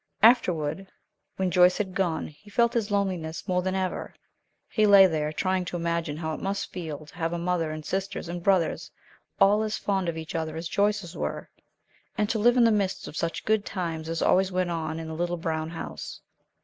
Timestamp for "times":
13.63-14.09